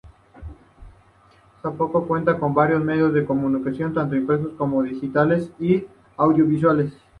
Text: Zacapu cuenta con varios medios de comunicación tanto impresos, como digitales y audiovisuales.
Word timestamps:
Zacapu 1.61 2.07
cuenta 2.07 2.39
con 2.39 2.55
varios 2.55 2.83
medios 2.83 3.13
de 3.13 3.23
comunicación 3.23 3.93
tanto 3.93 4.15
impresos, 4.15 4.53
como 4.57 4.81
digitales 4.81 5.51
y 5.59 5.85
audiovisuales. 6.17 6.95